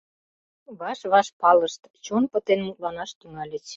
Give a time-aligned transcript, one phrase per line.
[0.79, 3.65] Ваш-ваш палышт, чон пытен мутланаш тӱҥальыч.